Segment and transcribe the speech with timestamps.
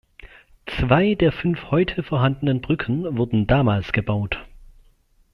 [0.65, 4.43] Zwei der fünf heute vorhandenen Brücken wurden damals gebaut.